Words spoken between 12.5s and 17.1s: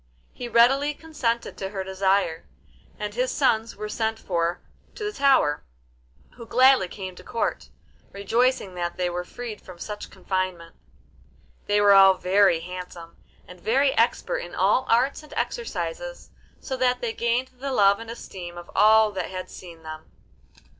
handsome, and very expert in all arts and exercises, so that